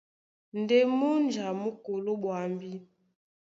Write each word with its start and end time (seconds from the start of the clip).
Ndé 0.59 0.77
múnja 0.97 1.47
mú 1.61 1.69
koló 1.83 2.11
ɓwambí. 2.21 2.71